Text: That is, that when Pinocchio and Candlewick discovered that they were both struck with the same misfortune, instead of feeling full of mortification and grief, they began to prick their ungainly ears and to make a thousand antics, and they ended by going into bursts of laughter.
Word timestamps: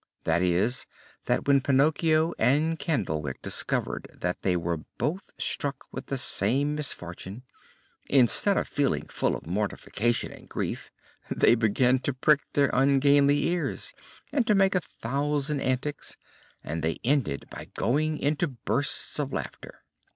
That 0.23 0.41
is, 0.41 0.87
that 1.25 1.47
when 1.47 1.61
Pinocchio 1.61 2.33
and 2.39 2.79
Candlewick 2.79 3.39
discovered 3.43 4.07
that 4.19 4.41
they 4.41 4.57
were 4.57 4.77
both 4.97 5.29
struck 5.37 5.85
with 5.91 6.07
the 6.07 6.17
same 6.17 6.73
misfortune, 6.73 7.43
instead 8.09 8.57
of 8.57 8.67
feeling 8.67 9.05
full 9.09 9.35
of 9.35 9.45
mortification 9.45 10.31
and 10.31 10.49
grief, 10.49 10.89
they 11.29 11.53
began 11.53 11.99
to 11.99 12.13
prick 12.15 12.51
their 12.53 12.71
ungainly 12.73 13.43
ears 13.49 13.93
and 14.31 14.47
to 14.47 14.55
make 14.55 14.73
a 14.73 14.79
thousand 14.81 15.59
antics, 15.59 16.17
and 16.63 16.81
they 16.81 16.97
ended 17.03 17.45
by 17.51 17.65
going 17.75 18.17
into 18.17 18.47
bursts 18.47 19.19
of 19.19 19.31
laughter. 19.31 19.83